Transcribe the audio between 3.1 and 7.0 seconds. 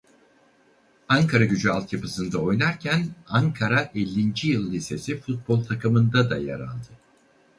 Ankara ellinci Yıl Lisesi futbol takımında da yer aldı.